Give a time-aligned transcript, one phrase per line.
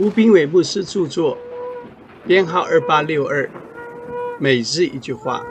[0.00, 1.36] 吴斌伟牧师著作，
[2.26, 3.50] 编号二八六二，
[4.38, 5.44] 每日一句话。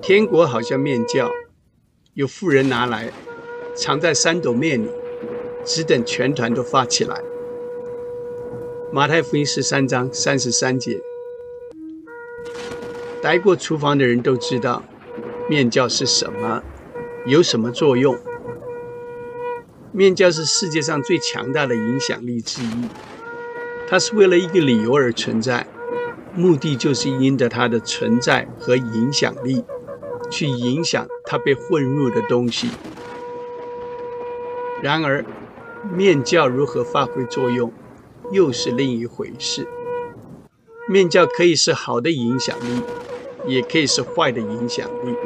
[0.00, 1.28] 天国好像面教，
[2.14, 3.12] 有富人拿来
[3.74, 4.88] 藏在三斗面里，
[5.64, 7.20] 只等全团都发起来。
[8.92, 11.00] 马太福音十三章三十三节。
[13.20, 14.84] 待过厨房的人都知道，
[15.50, 16.62] 面教是什么，
[17.26, 18.16] 有什么作用。
[19.96, 22.84] 面教是世界上最强大的影响力之一，
[23.88, 25.66] 它是为了一个理由而存在，
[26.34, 29.64] 目的就是因着它的存在和影响力，
[30.30, 32.68] 去影响它被混入的东西。
[34.82, 35.24] 然而，
[35.90, 37.72] 面教如何发挥作用，
[38.30, 39.66] 又是另一回事。
[40.86, 42.82] 面教可以是好的影响力，
[43.46, 45.16] 也可以是坏的影响力。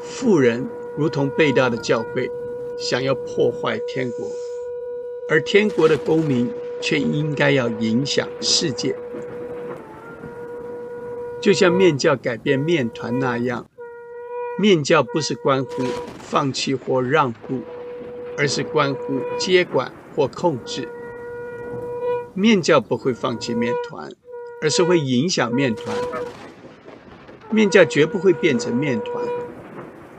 [0.00, 0.68] 富人
[0.98, 2.28] 如同被盗的教会。
[2.76, 4.28] 想要破坏天国，
[5.28, 8.96] 而天国的公民却应该要影响世界，
[11.40, 13.66] 就像面教改变面团那样。
[14.58, 15.84] 面教不是关乎
[16.18, 17.60] 放弃或让步，
[18.36, 20.88] 而是关乎接管或控制。
[22.34, 24.10] 面教不会放弃面团，
[24.62, 25.96] 而是会影响面团。
[27.50, 29.24] 面教绝不会变成面团。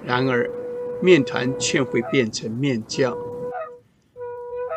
[0.05, 0.49] 然而。
[1.01, 3.17] 面团却会变成面教，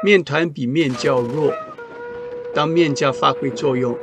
[0.05, 1.53] 面团比面教弱。
[2.55, 3.97] 当面教发挥作用，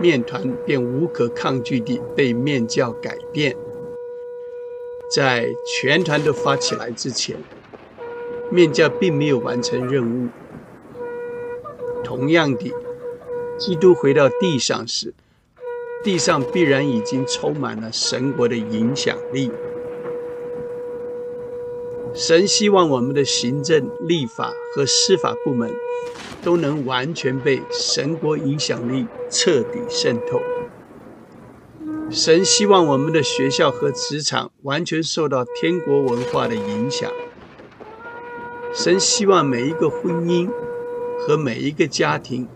[0.00, 3.56] 面团便无可抗拒地被面教改变。
[5.14, 7.36] 在全团都发起来之前，
[8.50, 10.28] 面教并没有完成任务。
[12.02, 12.72] 同样的，
[13.58, 15.12] 基督回到地上时，
[16.02, 19.50] 地上必然已经充满了神国的影响力。
[22.18, 25.70] 神希望我们的行政、立法和司法部门
[26.42, 30.40] 都能完全被神国影响力彻底渗透。
[32.10, 37.12] 神希望我们的学校和职场完全受到天国文化的影响。
[38.72, 40.48] 神希望每一个婚姻
[41.18, 42.48] 和每一个家庭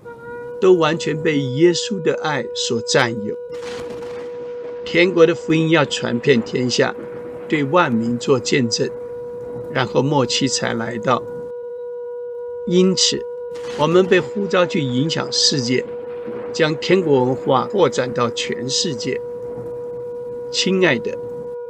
[0.59, 3.34] 都完全被耶稣的爱所占有。
[4.87, 6.94] 天国的福音要传遍天下，
[7.47, 8.91] 对万民做见证。
[9.71, 11.22] 然后末期才来到，
[12.66, 13.25] 因此
[13.78, 15.84] 我们被呼召去影响世界，
[16.53, 19.20] 将天国文化扩展到全世界。
[20.50, 21.16] 亲爱的，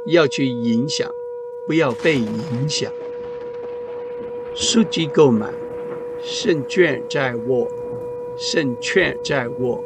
[0.05, 1.11] 要去影响，
[1.67, 2.91] 不要被影响。
[4.53, 5.53] 书籍购买，
[6.21, 7.67] 胜券在握，
[8.35, 9.83] 胜券在握。